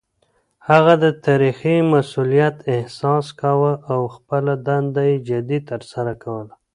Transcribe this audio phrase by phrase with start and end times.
[0.69, 6.53] هغه د تاريخي مسووليت احساس کاوه او خپله دنده يې جدي ترسره کوله.